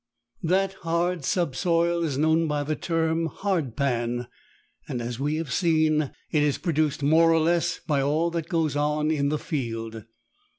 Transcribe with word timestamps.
That 0.41 0.73
hard 0.81 1.23
subsoil 1.23 2.03
is 2.03 2.17
known 2.17 2.47
by 2.47 2.63
the 2.63 2.75
term 2.75 3.27
"hard 3.27 3.77
pan," 3.77 4.27
and, 4.89 4.99
as 4.99 5.19
we 5.19 5.35
have 5.35 5.53
seen, 5.53 6.09
it 6.31 6.41
is 6.41 6.57
produced 6.57 7.03
more 7.03 7.31
or 7.31 7.39
less 7.39 7.77
by 7.85 8.01
all 8.01 8.31
that 8.31 8.49
goes 8.49 8.75
on 8.75 9.11
in 9.11 9.29
the 9.29 9.37
field. 9.37 10.05